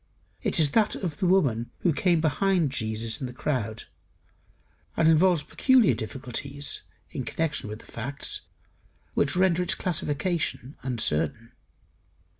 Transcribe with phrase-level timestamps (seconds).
[0.41, 3.83] It is that of the woman who came behind Jesus in the crowd;
[4.97, 6.81] and involves peculiar difficulties,
[7.11, 8.41] in connection with the facts
[9.13, 11.51] which render its classification uncertain.